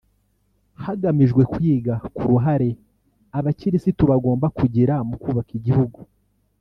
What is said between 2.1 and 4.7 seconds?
ku ruhare abakirisitu bagomba